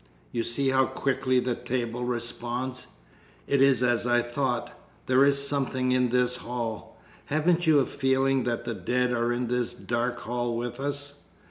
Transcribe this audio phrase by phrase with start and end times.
[0.31, 2.87] You see how quickly the table responds.
[3.45, 4.73] It is as I thought.
[5.05, 6.99] There is something in this hall.
[7.25, 11.25] Haven't you a feeling that the dead are in this dark hall with us?